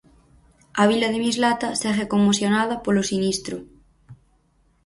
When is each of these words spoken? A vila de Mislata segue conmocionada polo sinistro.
A 0.81 0.83
vila 0.91 1.07
de 1.13 1.19
Mislata 1.23 1.69
segue 1.81 2.11
conmocionada 2.13 2.75
polo 2.83 3.07
sinistro. 3.11 3.55